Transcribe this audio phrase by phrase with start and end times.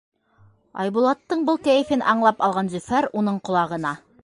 [0.83, 3.97] Айбулаттың был кәйефен аңлап алған Зөфәр уның ҡолағына: